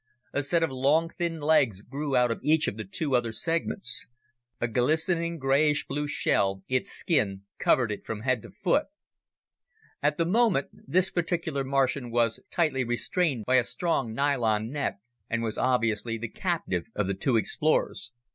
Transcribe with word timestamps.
A 0.33 0.41
set 0.41 0.63
of 0.63 0.71
long, 0.71 1.09
thin 1.09 1.39
legs 1.39 1.83
grew 1.83 2.15
out 2.15 2.31
of 2.31 2.39
each 2.41 2.67
of 2.67 2.75
the 2.75 2.83
two 2.83 3.15
other 3.15 3.31
segments. 3.31 4.07
A 4.59 4.67
glistening 4.67 5.37
grayish 5.37 5.85
blue 5.85 6.07
shell, 6.07 6.63
its 6.67 6.89
skin, 6.91 7.43
covered 7.59 7.91
it 7.91 8.03
from 8.03 8.21
head 8.21 8.41
to 8.41 8.49
foot. 8.49 8.87
At 10.01 10.17
the 10.17 10.25
moment, 10.25 10.69
this 10.73 11.11
particular 11.11 11.63
Martian 11.63 12.09
was 12.09 12.39
tightly 12.49 12.83
restrained 12.83 13.45
by 13.45 13.57
a 13.57 13.63
strong 13.63 14.11
nylon 14.15 14.71
net, 14.71 14.95
and 15.29 15.43
was 15.43 15.59
obviously 15.59 16.17
the 16.17 16.29
captive 16.29 16.85
of 16.95 17.05
the 17.05 17.13
two 17.13 17.37
explorers. 17.37 18.11